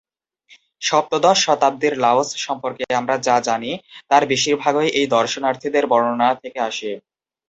[0.81, 3.71] সপ্তদশ শতাব্দীর লাওস সম্পর্কে আমরা যা জানি
[4.09, 6.91] তার বেশিরভাগই এই দর্শনার্থীদের বর্ণনা থেকে আসে।